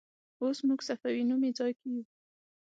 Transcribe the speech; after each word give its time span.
اوس 0.41 0.57
موږ 0.67 0.79
صفوي 0.87 1.23
نومې 1.29 1.51
ځای 1.57 1.71
کې 1.79 1.87
یو. 1.95 2.03